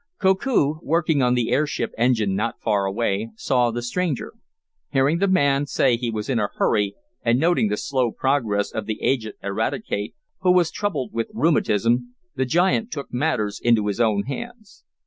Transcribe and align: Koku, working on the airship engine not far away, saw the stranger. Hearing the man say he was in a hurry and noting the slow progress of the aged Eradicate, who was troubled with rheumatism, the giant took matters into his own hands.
Koku, 0.17 0.79
working 0.81 1.21
on 1.21 1.35
the 1.35 1.51
airship 1.51 1.91
engine 1.95 2.33
not 2.35 2.59
far 2.59 2.87
away, 2.87 3.29
saw 3.35 3.69
the 3.69 3.83
stranger. 3.83 4.33
Hearing 4.91 5.19
the 5.19 5.27
man 5.27 5.67
say 5.67 5.95
he 5.95 6.09
was 6.09 6.27
in 6.27 6.39
a 6.39 6.49
hurry 6.55 6.95
and 7.21 7.39
noting 7.39 7.67
the 7.67 7.77
slow 7.77 8.11
progress 8.11 8.71
of 8.71 8.87
the 8.87 8.99
aged 9.03 9.35
Eradicate, 9.43 10.15
who 10.39 10.51
was 10.53 10.71
troubled 10.71 11.13
with 11.13 11.29
rheumatism, 11.35 12.15
the 12.35 12.45
giant 12.45 12.89
took 12.91 13.13
matters 13.13 13.59
into 13.59 13.85
his 13.85 13.99
own 14.01 14.23
hands. 14.23 14.83